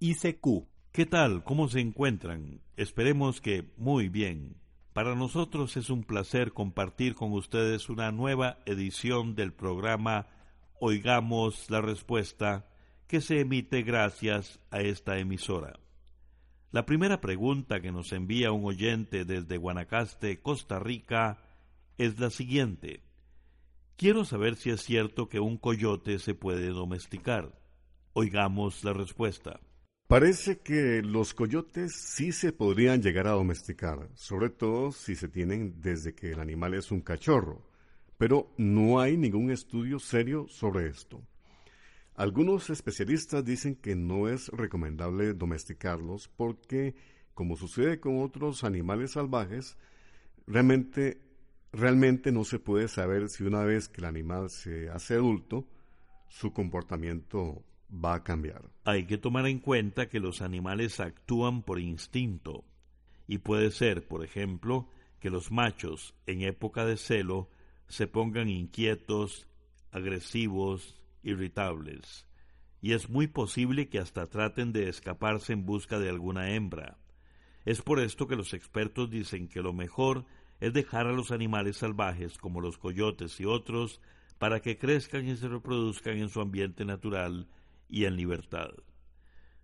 [0.00, 0.66] ICQ.
[0.92, 1.44] ¿Qué tal?
[1.44, 2.60] ¿Cómo se encuentran?
[2.76, 4.56] Esperemos que muy bien.
[4.92, 10.28] Para nosotros es un placer compartir con ustedes una nueva edición del programa
[10.80, 12.68] Oigamos la Respuesta
[13.06, 15.78] que se emite gracias a esta emisora.
[16.70, 21.42] La primera pregunta que nos envía un oyente desde Guanacaste, Costa Rica,
[21.98, 23.02] es la siguiente.
[23.96, 27.58] Quiero saber si es cierto que un coyote se puede domesticar.
[28.12, 29.60] Oigamos la respuesta.
[30.14, 35.80] Parece que los coyotes sí se podrían llegar a domesticar, sobre todo si se tienen
[35.80, 37.66] desde que el animal es un cachorro,
[38.16, 41.20] pero no hay ningún estudio serio sobre esto.
[42.14, 46.94] Algunos especialistas dicen que no es recomendable domesticarlos porque,
[47.34, 49.76] como sucede con otros animales salvajes,
[50.46, 51.18] realmente,
[51.72, 55.66] realmente no se puede saber si una vez que el animal se hace adulto,
[56.28, 58.70] su comportamiento va a cambiar.
[58.84, 62.64] Hay que tomar en cuenta que los animales actúan por instinto
[63.26, 64.88] y puede ser, por ejemplo,
[65.20, 67.48] que los machos en época de celo
[67.88, 69.46] se pongan inquietos,
[69.90, 72.26] agresivos, irritables,
[72.80, 76.98] y es muy posible que hasta traten de escaparse en busca de alguna hembra.
[77.64, 80.26] Es por esto que los expertos dicen que lo mejor
[80.60, 84.02] es dejar a los animales salvajes, como los coyotes y otros,
[84.38, 87.48] para que crezcan y se reproduzcan en su ambiente natural
[87.88, 88.70] y en libertad.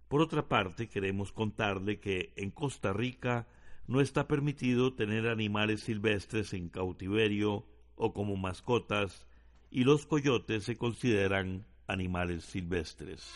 [0.09, 3.47] Por otra parte, queremos contarle que en Costa Rica
[3.87, 7.67] no está permitido tener animales silvestres en cautiverio
[7.97, 9.27] o como mascotas,
[9.71, 13.31] y los coyotes se consideran animales silvestres.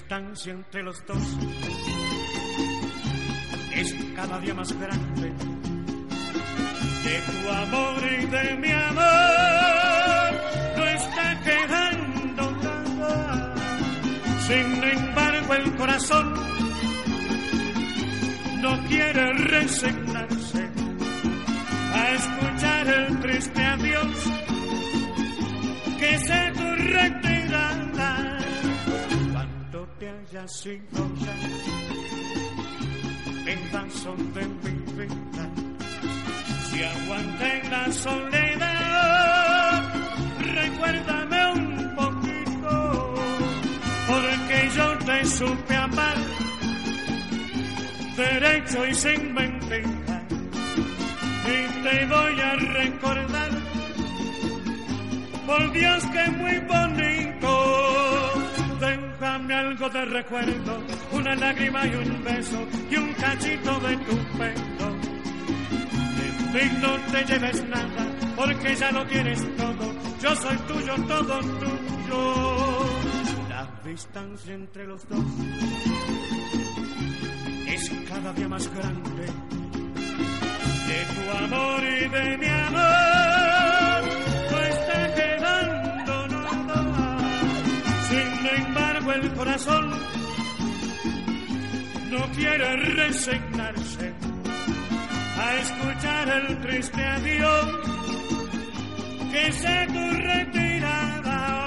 [0.00, 1.22] Distancia entre los dos
[3.72, 5.32] es cada día más grande.
[7.04, 10.32] De tu amor y de mi amor
[10.76, 13.54] no está quedando nada.
[14.46, 16.34] Sin embargo, el corazón
[18.62, 20.09] no quiere resignarse
[30.48, 31.34] sido ya
[33.52, 35.44] en tan son de mi vida
[36.68, 39.82] si aguanté la soledad
[40.38, 43.14] recuérdame un poquito
[44.08, 46.16] porque yo te supe amar
[48.16, 50.22] derecho y sin mentira
[51.46, 53.50] y te voy a recordar
[55.46, 58.09] por Dios que muy bonito.
[59.50, 60.78] Déjame algo de recuerdo,
[61.10, 64.96] una lágrima y un beso y un cachito de tu pelo.
[66.52, 68.06] De mí no te lleves nada,
[68.36, 69.92] porque ya lo tienes todo.
[70.22, 72.86] Yo soy tuyo, todo tuyo.
[73.48, 75.24] La distancia entre los dos
[77.66, 79.26] es cada día más grande.
[80.86, 83.39] De tu amor y de mi amor
[89.20, 89.90] el corazón
[92.10, 94.14] no quiere resignarse
[95.36, 97.66] a escuchar el triste adiós
[99.32, 101.66] que se tu retirada.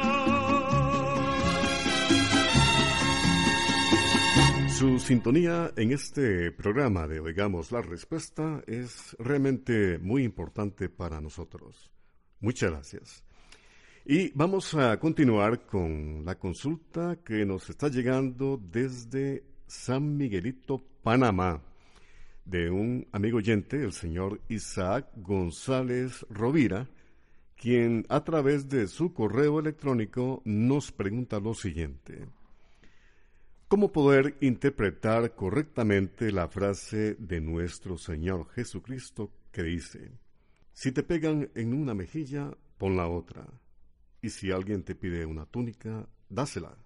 [4.70, 11.92] Su sintonía en este programa de Oigamos la Respuesta es realmente muy importante para nosotros.
[12.40, 13.24] Muchas gracias.
[14.06, 21.64] Y vamos a continuar con la consulta que nos está llegando desde San Miguelito, Panamá,
[22.44, 26.90] de un amigo oyente, el señor Isaac González Rovira,
[27.56, 32.28] quien a través de su correo electrónico nos pregunta lo siguiente.
[33.70, 40.12] ¿Cómo poder interpretar correctamente la frase de nuestro Señor Jesucristo que dice,
[40.74, 43.48] si te pegan en una mejilla, pon la otra,
[44.24, 46.78] y si alguien te pide una túnica, dásela,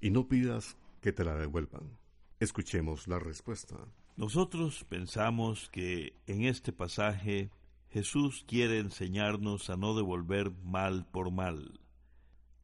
[0.00, 1.96] y no pidas que te la devuelvan?
[2.40, 3.76] Escuchemos la respuesta.
[4.16, 7.52] Nosotros pensamos que en este pasaje
[7.90, 11.78] Jesús quiere enseñarnos a no devolver mal por mal.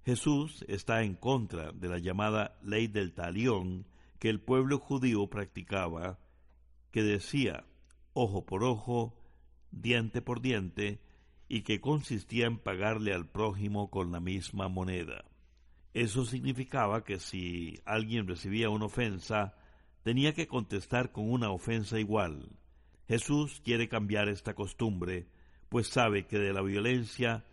[0.05, 3.87] Jesús está en contra de la llamada ley del talión
[4.19, 6.19] que el pueblo judío practicaba,
[6.90, 7.64] que decía
[8.12, 9.17] ojo por ojo,
[9.70, 11.00] diente por diente,
[11.48, 15.25] y que consistía en pagarle al prójimo con la misma moneda.
[15.94, 19.54] Eso significaba que si alguien recibía una ofensa,
[20.02, 22.50] tenía que contestar con una ofensa igual.
[23.08, 25.28] Jesús quiere cambiar esta costumbre,
[25.69, 27.44] pues sabe que de la violencia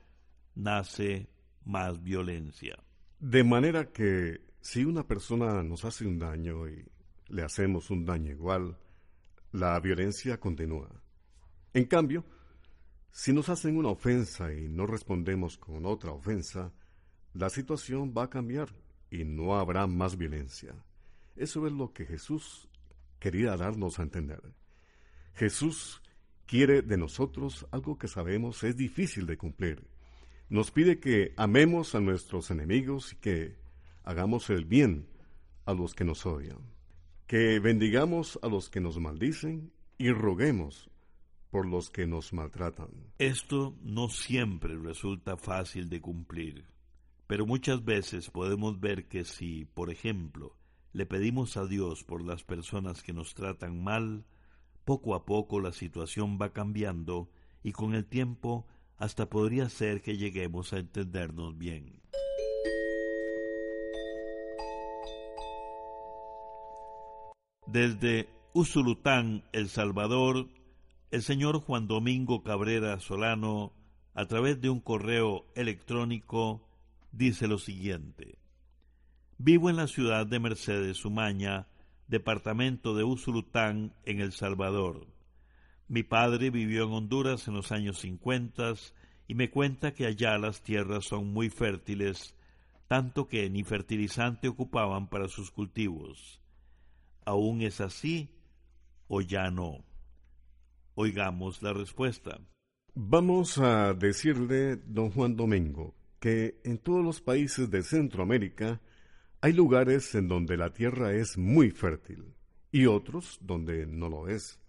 [0.56, 1.30] nace
[1.64, 2.78] más violencia.
[3.20, 6.86] De manera que si una persona nos hace un daño y
[7.28, 8.78] le hacemos un daño igual,
[9.52, 10.90] la violencia continúa.
[11.74, 12.26] En cambio,
[13.16, 16.74] si nos hacen una ofensa y no respondemos con otra ofensa,
[17.36, 18.70] la situación va a cambiar
[19.12, 20.74] y no habrá más violencia.
[21.36, 22.68] Eso es lo que Jesús
[23.20, 24.42] quería darnos a entender.
[25.36, 26.02] Jesús
[26.48, 29.88] quiere de nosotros algo que sabemos es difícil de cumplir,
[30.50, 33.56] nos pide que amemos a nuestros enemigos y que
[34.04, 35.08] hagamos el bien
[35.66, 36.58] a los que nos odian,
[37.28, 40.90] que bendigamos a los que nos maldicen y roguemos
[41.54, 42.90] por los que nos maltratan.
[43.20, 46.66] Esto no siempre resulta fácil de cumplir,
[47.28, 50.58] pero muchas veces podemos ver que si, por ejemplo,
[50.94, 54.26] le pedimos a Dios por las personas que nos tratan mal,
[54.84, 57.30] poco a poco la situación va cambiando
[57.62, 58.66] y con el tiempo
[58.98, 62.02] hasta podría ser que lleguemos a entendernos bien.
[67.68, 70.48] Desde Usulután, El Salvador,
[71.14, 73.72] el señor Juan Domingo Cabrera Solano,
[74.16, 76.68] a través de un correo electrónico,
[77.12, 78.40] dice lo siguiente.
[79.38, 81.68] Vivo en la ciudad de Mercedes Umaña,
[82.08, 85.06] departamento de Usulután, en El Salvador.
[85.88, 88.74] Mi padre vivió en Honduras en los años 50
[89.28, 92.36] y me cuenta que allá las tierras son muy fértiles,
[92.88, 96.42] tanto que ni fertilizante ocupaban para sus cultivos.
[97.24, 98.32] ¿Aún es así
[99.08, 99.93] o ya no?
[100.96, 102.40] Oigamos la respuesta.
[102.94, 108.80] Vamos a decirle, don Juan Domingo, que en todos los países de Centroamérica
[109.42, 112.34] hay lugares en donde la tierra es muy fértil
[112.72, 114.60] y otros donde no lo es.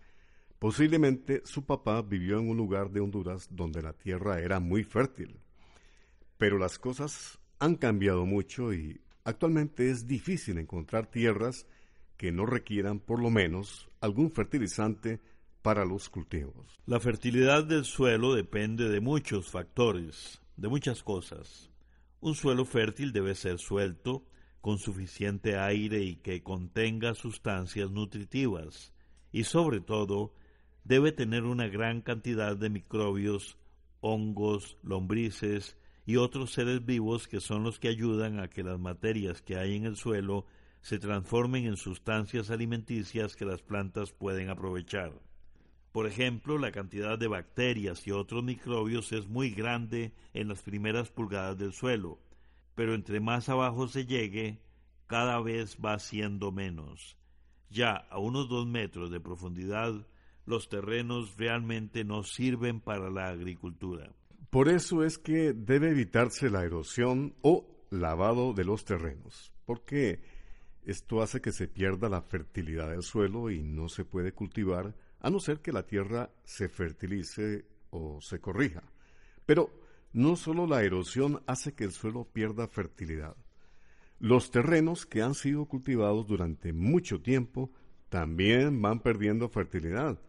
[0.59, 5.39] Posiblemente su papá vivió en un lugar de Honduras donde la tierra era muy fértil.
[6.39, 11.67] Pero las cosas han cambiado mucho y actualmente es difícil encontrar tierras
[12.17, 15.21] que no requieran por lo menos algún fertilizante
[15.65, 16.79] para los cultivos.
[16.85, 21.71] La fertilidad del suelo depende de muchos factores, de muchas cosas.
[22.21, 24.27] Un suelo fértil debe ser suelto,
[24.61, 28.93] con suficiente aire y que contenga sustancias nutritivas,
[29.33, 30.35] y sobre todo
[30.85, 33.57] debe tener una gran cantidad de microbios,
[34.01, 39.41] hongos, lombrices y otros seres vivos que son los que ayudan a que las materias
[39.41, 40.45] que hay en el suelo
[40.83, 45.15] se transformen en sustancias alimenticias que las plantas pueden aprovechar.
[45.95, 51.09] Por ejemplo, la cantidad de bacterias y otros microbios es muy grande en las primeras
[51.09, 52.19] pulgadas del suelo,
[52.75, 54.59] pero entre más abajo se llegue,
[55.07, 57.17] cada vez va siendo menos.
[57.71, 59.95] Ya a unos dos metros de profundidad,
[60.47, 64.11] los terrenos realmente no sirven para la agricultura.
[64.51, 70.25] Por eso es que debe evitarse la erosión o lavado de los terrenos, porque
[70.85, 74.93] esto hace que se pierda la fertilidad del suelo y no se puede cultivar
[75.25, 78.83] a no ser que la tierra se fertilice o se corrija.
[79.47, 79.71] Pero
[80.13, 83.35] no solo la erosión hace que el suelo pierda fertilidad.
[84.19, 87.73] Los terrenos que han sido cultivados durante mucho tiempo
[88.11, 90.21] también van perdiendo fertilidad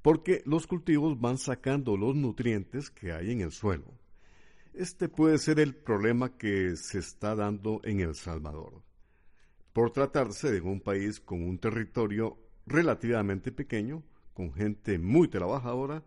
[0.00, 3.92] porque los cultivos van sacando los nutrientes que hay en el suelo.
[4.72, 8.82] Este puede ser el problema que se está dando en El Salvador.
[9.74, 14.02] por tratarse de un país con un territorio relativamente pequeño,
[14.38, 16.04] con gente muy trabajadora,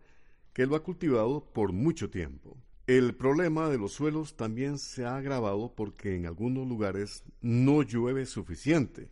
[0.54, 2.56] que lo ha cultivado por mucho tiempo.
[2.86, 8.24] El problema de los suelos también se ha agravado porque en algunos lugares no llueve
[8.24, 9.10] suficiente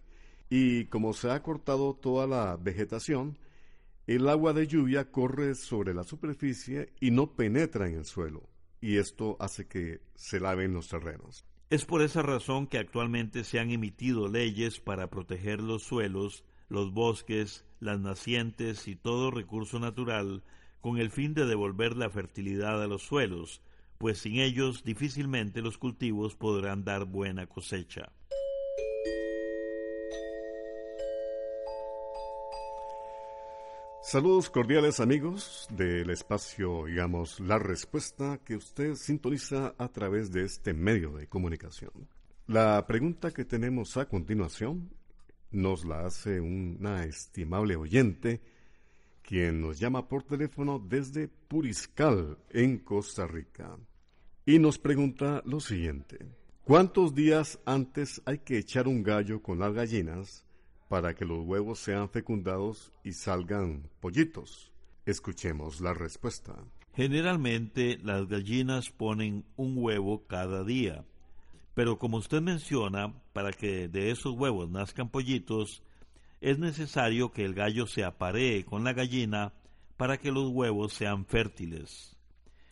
[0.48, 3.36] y como se ha cortado toda la vegetación,
[4.06, 8.48] el agua de lluvia corre sobre la superficie y no penetra en el suelo,
[8.80, 11.44] y esto hace que se laven los terrenos.
[11.68, 16.94] Es por esa razón que actualmente se han emitido leyes para proteger los suelos, los
[16.94, 20.42] bosques, las nacientes y todo recurso natural
[20.80, 23.60] con el fin de devolver la fertilidad a los suelos,
[23.98, 28.12] pues sin ellos difícilmente los cultivos podrán dar buena cosecha.
[34.02, 40.74] Saludos cordiales amigos del espacio, digamos, La Respuesta que usted sintoniza a través de este
[40.74, 41.92] medio de comunicación.
[42.46, 44.90] La pregunta que tenemos a continuación
[45.50, 48.40] nos la hace una estimable oyente
[49.22, 53.76] quien nos llama por teléfono desde Puriscal, en Costa Rica,
[54.44, 56.18] y nos pregunta lo siguiente.
[56.64, 60.44] ¿Cuántos días antes hay que echar un gallo con las gallinas
[60.88, 64.72] para que los huevos sean fecundados y salgan pollitos?
[65.06, 66.56] Escuchemos la respuesta.
[66.94, 71.04] Generalmente las gallinas ponen un huevo cada día,
[71.80, 75.82] pero como usted menciona, para que de esos huevos nazcan pollitos,
[76.42, 79.54] es necesario que el gallo se aparee con la gallina
[79.96, 82.18] para que los huevos sean fértiles.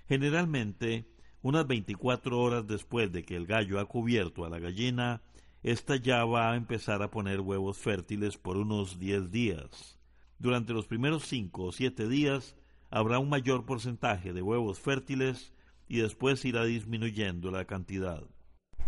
[0.08, 1.08] Generalmente,
[1.40, 5.22] unas 24 horas después de que el gallo ha cubierto a la gallina,
[5.62, 9.98] esta ya va a empezar a poner huevos fértiles por unos 10 días.
[10.38, 12.56] Durante los primeros 5 o 7 días
[12.90, 15.54] habrá un mayor porcentaje de huevos fértiles
[15.88, 18.22] y después irá disminuyendo la cantidad.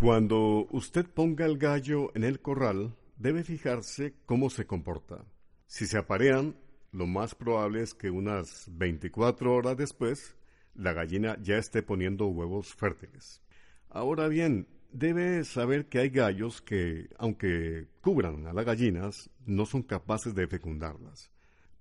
[0.01, 5.27] Cuando usted ponga el gallo en el corral, debe fijarse cómo se comporta.
[5.67, 6.57] Si se aparean,
[6.91, 10.37] lo más probable es que unas 24 horas después
[10.75, 13.43] la gallina ya esté poniendo huevos fértiles.
[13.91, 19.83] Ahora bien, debe saber que hay gallos que, aunque cubran a las gallinas, no son
[19.83, 21.31] capaces de fecundarlas,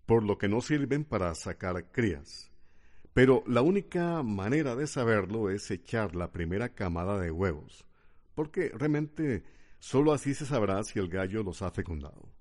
[0.06, 2.52] por lo que no sirven para sacar crías.
[3.14, 7.86] Pero la única manera de saberlo es echar la primera camada de huevos,
[8.40, 9.44] porque realmente
[9.80, 12.32] solo así se sabrá si el gallo los ha fecundado.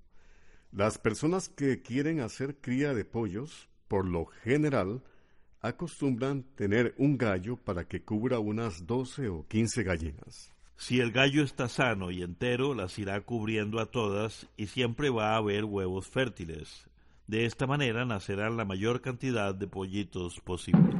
[0.71, 5.03] Las personas que quieren hacer cría de pollos, por lo general,
[5.59, 10.53] acostumbran tener un gallo para que cubra unas 12 o 15 gallinas.
[10.77, 15.33] Si el gallo está sano y entero, las irá cubriendo a todas y siempre va
[15.33, 16.87] a haber huevos fértiles.
[17.27, 20.95] De esta manera nacerán la mayor cantidad de pollitos posible.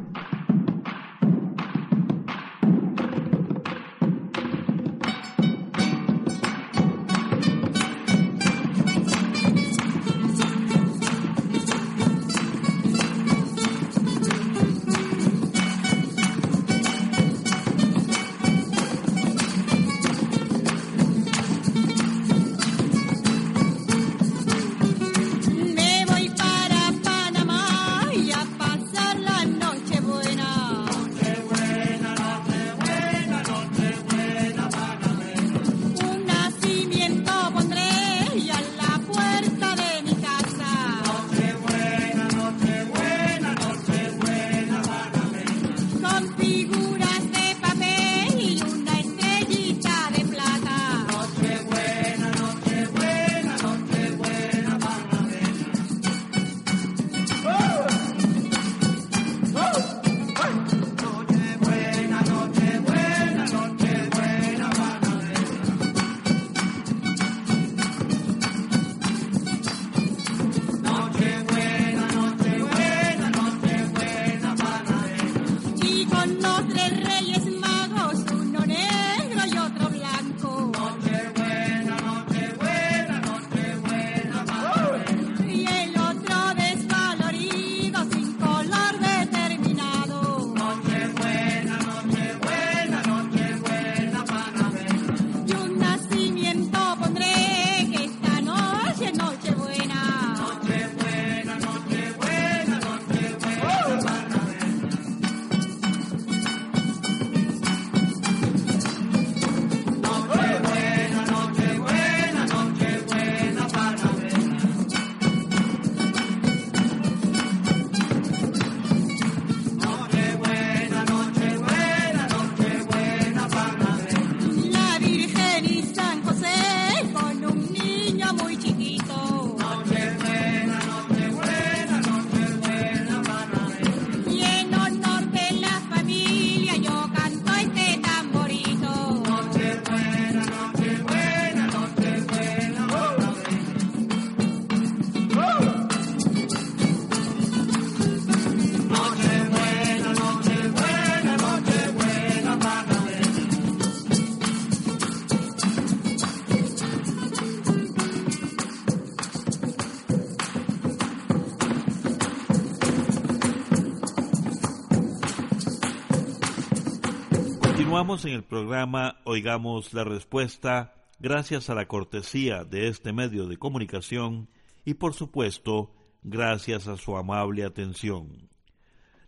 [168.09, 173.57] Continuamos en el programa Oigamos la Respuesta gracias a la cortesía de este medio de
[173.57, 174.49] comunicación
[174.83, 178.49] y por supuesto gracias a su amable atención.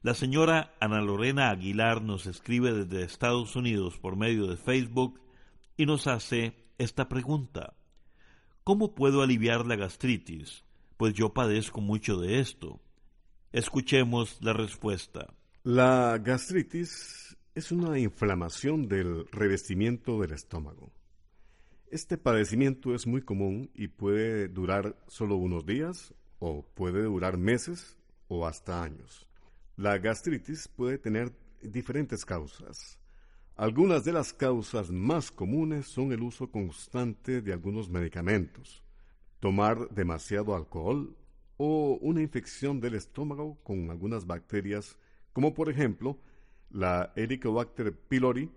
[0.01, 5.21] La señora Ana Lorena Aguilar nos escribe desde Estados Unidos por medio de Facebook
[5.77, 7.75] y nos hace esta pregunta.
[8.63, 10.63] ¿Cómo puedo aliviar la gastritis?
[10.97, 12.81] Pues yo padezco mucho de esto.
[13.51, 15.27] Escuchemos la respuesta.
[15.61, 20.89] La gastritis es una inflamación del revestimiento del estómago.
[21.89, 27.97] Este padecimiento es muy común y puede durar solo unos días o puede durar meses
[28.29, 29.27] o hasta años.
[29.75, 32.97] La gastritis puede tener diferentes causas.
[33.57, 38.81] Algunas de las causas más comunes son el uso constante de algunos medicamentos,
[39.41, 41.17] tomar demasiado alcohol
[41.57, 44.97] o una infección del estómago con algunas bacterias,
[45.33, 46.17] como por ejemplo
[46.73, 48.49] la Helicobacter pylori,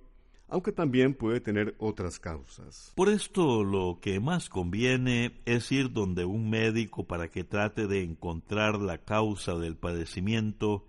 [0.49, 2.93] aunque también puede tener otras causas.
[2.95, 8.03] Por esto lo que más conviene es ir donde un médico para que trate de
[8.03, 10.87] encontrar la causa del padecimiento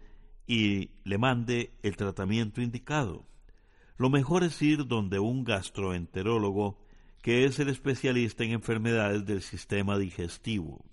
[0.48, 3.26] y le mande el tratamiento indicado.
[3.98, 6.78] Lo mejor es ir donde un gastroenterólogo,
[7.22, 10.86] que es el especialista en enfermedades del sistema digestivo.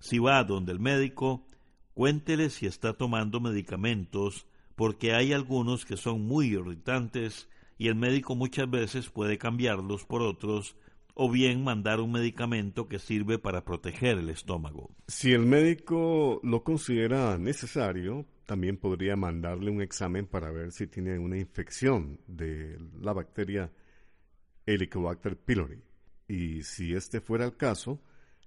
[0.00, 1.46] Si va donde el médico,
[1.94, 8.34] cuéntele si está tomando medicamentos, porque hay algunos que son muy irritantes y el médico
[8.34, 10.76] muchas veces puede cambiarlos por otros
[11.14, 14.90] o bien mandar un medicamento que sirve para proteger el estómago.
[15.08, 21.18] Si el médico lo considera necesario, también podría mandarle un examen para ver si tiene
[21.18, 23.72] una infección de la bacteria
[24.66, 25.82] Helicobacter pylori.
[26.28, 28.02] Y si este fuera el caso,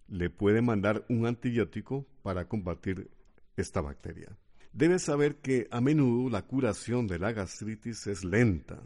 [0.07, 3.09] le puede mandar un antibiótico para combatir
[3.57, 4.37] esta bacteria.
[4.71, 8.81] Debe saber que a menudo la curación de la gastritis es lenta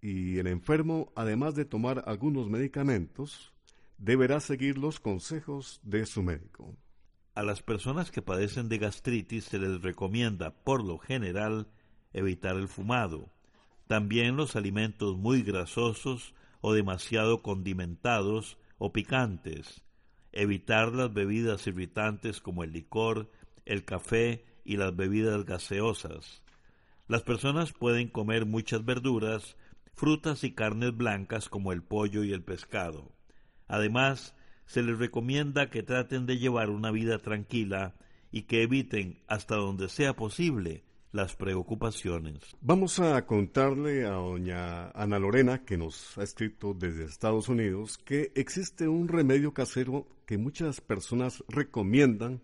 [0.00, 3.52] y el enfermo, además de tomar algunos medicamentos,
[3.98, 6.76] deberá seguir los consejos de su médico.
[7.34, 11.68] A las personas que padecen de gastritis se les recomienda, por lo general,
[12.12, 13.30] evitar el fumado.
[13.86, 19.82] También los alimentos muy grasosos o demasiado condimentados o picantes.
[20.32, 23.30] Evitar las bebidas irritantes como el licor,
[23.64, 26.42] el café y las bebidas gaseosas.
[27.06, 29.56] Las personas pueden comer muchas verduras,
[29.94, 33.10] frutas y carnes blancas como el pollo y el pescado.
[33.66, 37.94] Además, se les recomienda que traten de llevar una vida tranquila
[38.30, 42.38] y que eviten, hasta donde sea posible, las preocupaciones.
[42.60, 48.32] Vamos a contarle a doña Ana Lorena, que nos ha escrito desde Estados Unidos, que
[48.34, 52.42] existe un remedio casero que muchas personas recomiendan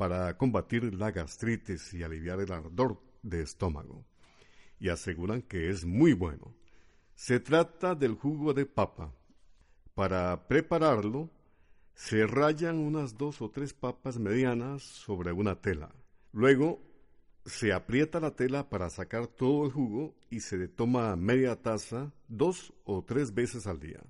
[0.00, 4.06] para combatir la gastritis y aliviar el ardor de estómago.
[4.78, 6.54] Y aseguran que es muy bueno.
[7.14, 9.14] Se trata del jugo de papa.
[9.92, 11.28] Para prepararlo,
[11.92, 15.94] se rayan unas dos o tres papas medianas sobre una tela.
[16.32, 16.80] Luego,
[17.44, 22.10] se aprieta la tela para sacar todo el jugo y se le toma media taza
[22.26, 24.00] dos o tres veces al día.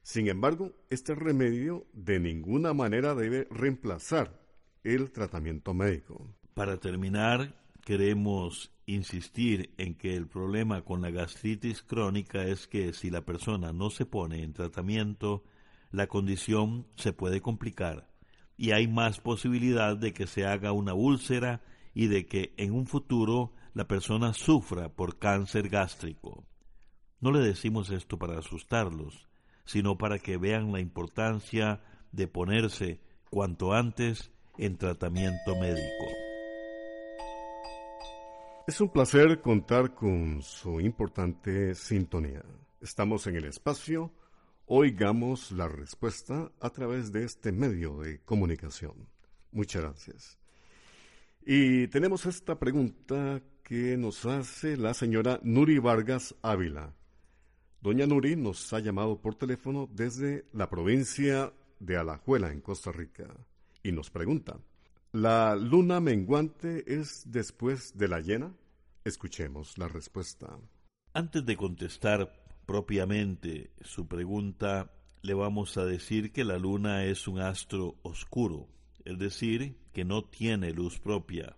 [0.00, 4.45] Sin embargo, este remedio de ninguna manera debe reemplazar
[4.94, 6.32] el tratamiento médico.
[6.54, 13.10] Para terminar, queremos insistir en que el problema con la gastritis crónica es que si
[13.10, 15.42] la persona no se pone en tratamiento,
[15.90, 18.08] la condición se puede complicar
[18.56, 22.86] y hay más posibilidad de que se haga una úlcera y de que en un
[22.86, 26.46] futuro la persona sufra por cáncer gástrico.
[27.20, 29.26] No le decimos esto para asustarlos,
[29.64, 36.06] sino para que vean la importancia de ponerse cuanto antes en tratamiento médico.
[38.66, 42.42] Es un placer contar con su importante sintonía.
[42.80, 44.12] Estamos en el espacio.
[44.66, 49.08] Oigamos la respuesta a través de este medio de comunicación.
[49.52, 50.38] Muchas gracias.
[51.44, 56.92] Y tenemos esta pregunta que nos hace la señora Nuri Vargas Ávila.
[57.80, 63.28] Doña Nuri nos ha llamado por teléfono desde la provincia de Alajuela, en Costa Rica,
[63.86, 64.58] y nos pregunta,
[65.12, 68.52] ¿La luna menguante es después de la llena?
[69.04, 70.58] Escuchemos la respuesta.
[71.14, 72.32] Antes de contestar
[72.66, 74.90] propiamente su pregunta,
[75.22, 78.68] le vamos a decir que la luna es un astro oscuro,
[79.04, 81.56] es decir, que no tiene luz propia.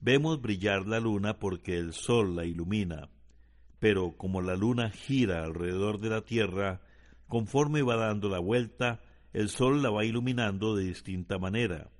[0.00, 3.10] Vemos brillar la luna porque el sol la ilumina,
[3.78, 6.80] pero como la luna gira alrededor de la Tierra,
[7.28, 11.90] conforme va dando la vuelta, el sol la va iluminando de distinta manera.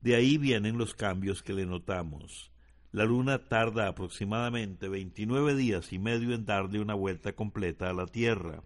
[0.00, 2.52] De ahí vienen los cambios que le notamos.
[2.92, 8.06] La luna tarda aproximadamente 29 días y medio en darle una vuelta completa a la
[8.06, 8.62] Tierra.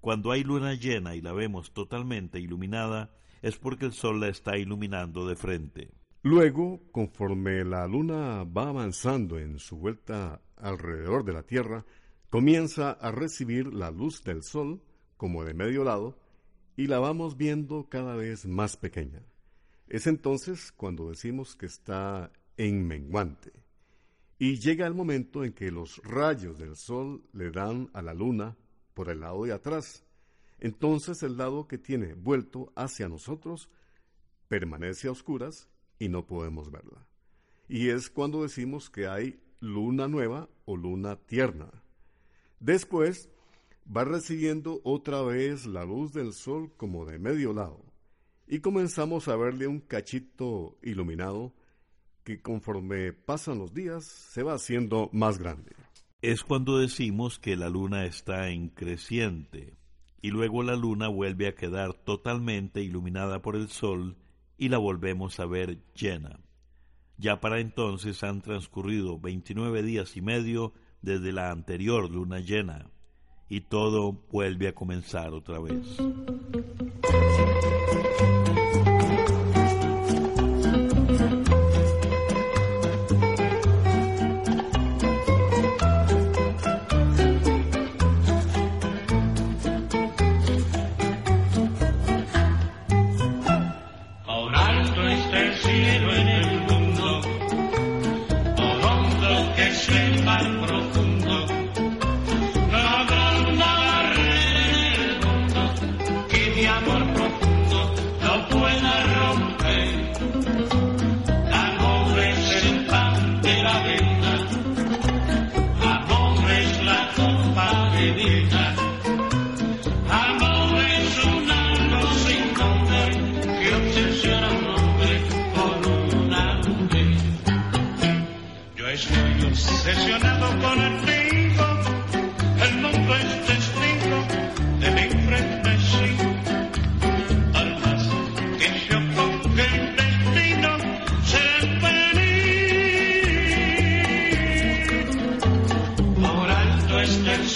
[0.00, 3.10] Cuando hay luna llena y la vemos totalmente iluminada,
[3.42, 5.90] es porque el sol la está iluminando de frente.
[6.22, 11.84] Luego, conforme la luna va avanzando en su vuelta alrededor de la Tierra,
[12.28, 14.82] comienza a recibir la luz del sol
[15.16, 16.18] como de medio lado
[16.80, 19.20] y la vamos viendo cada vez más pequeña.
[19.86, 23.52] Es entonces cuando decimos que está en menguante.
[24.38, 28.56] Y llega el momento en que los rayos del sol le dan a la luna
[28.94, 30.06] por el lado de atrás.
[30.58, 33.68] Entonces el lado que tiene vuelto hacia nosotros
[34.48, 37.06] permanece a oscuras y no podemos verla.
[37.68, 41.70] Y es cuando decimos que hay luna nueva o luna tierna.
[42.58, 43.28] Después
[43.94, 47.84] va recibiendo otra vez la luz del sol como de medio lado
[48.46, 51.54] y comenzamos a verle un cachito iluminado
[52.22, 55.72] que conforme pasan los días se va haciendo más grande.
[56.22, 59.76] Es cuando decimos que la luna está en creciente
[60.22, 64.16] y luego la luna vuelve a quedar totalmente iluminada por el sol
[64.56, 66.40] y la volvemos a ver llena.
[67.16, 72.90] Ya para entonces han transcurrido 29 días y medio desde la anterior luna llena
[73.50, 75.98] y todo vuelve a comenzar otra vez.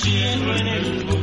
[0.02, 1.13] Nos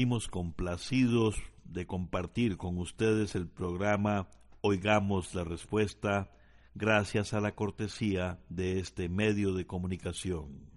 [0.00, 4.30] sentimos complacidos de compartir con ustedes el programa
[4.62, 6.30] Oigamos la Respuesta
[6.74, 10.70] gracias a la cortesía de este medio de comunicación.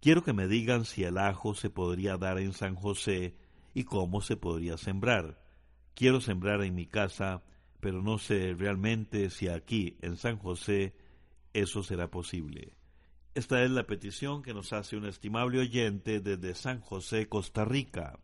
[0.00, 3.36] Quiero que me digan si el ajo se podría dar en San José
[3.74, 5.44] y cómo se podría sembrar.
[5.92, 7.44] Quiero sembrar en mi casa,
[7.78, 10.94] pero no sé realmente si aquí, en San José,
[11.52, 12.74] eso será posible.
[13.34, 18.18] Esta es la petición que nos hace un estimable oyente desde San José, Costa Rica.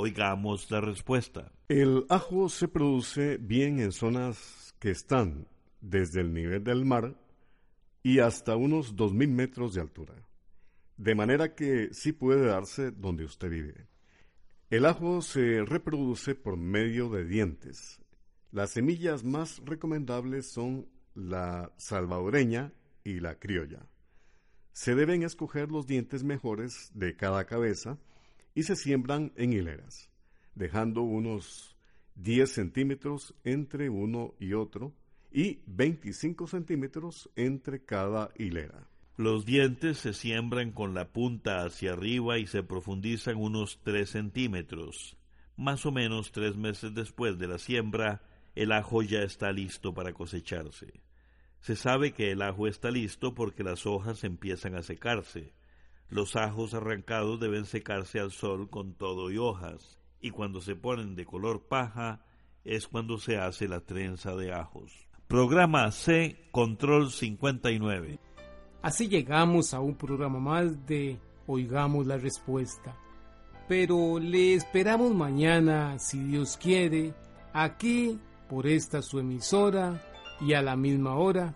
[0.00, 1.50] Oigamos la respuesta.
[1.66, 5.48] El ajo se produce bien en zonas que están
[5.80, 7.20] desde el nivel del mar
[8.04, 10.14] y hasta unos 2.000 metros de altura.
[10.96, 13.88] De manera que sí puede darse donde usted vive.
[14.70, 18.00] El ajo se reproduce por medio de dientes.
[18.52, 23.84] Las semillas más recomendables son la salvadoreña y la criolla.
[24.70, 27.98] Se deben escoger los dientes mejores de cada cabeza
[28.58, 30.10] y se siembran en hileras,
[30.56, 31.76] dejando unos
[32.16, 34.96] 10 centímetros entre uno y otro
[35.30, 38.88] y 25 centímetros entre cada hilera.
[39.16, 45.16] Los dientes se siembran con la punta hacia arriba y se profundizan unos 3 centímetros.
[45.56, 48.22] Más o menos tres meses después de la siembra,
[48.56, 51.00] el ajo ya está listo para cosecharse.
[51.60, 55.54] Se sabe que el ajo está listo porque las hojas empiezan a secarse.
[56.10, 61.14] Los ajos arrancados deben secarse al sol con todo y hojas, y cuando se ponen
[61.14, 62.24] de color paja
[62.64, 64.92] es cuando se hace la trenza de ajos.
[65.26, 68.18] Programa C Control 59.
[68.80, 72.96] Así llegamos a un programa más de Oigamos la Respuesta.
[73.68, 77.12] Pero le esperamos mañana, si Dios quiere,
[77.52, 78.18] aquí
[78.48, 80.02] por esta su emisora
[80.40, 81.54] y a la misma hora.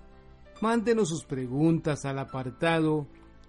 [0.61, 3.07] Mándenos sus preguntas al apartado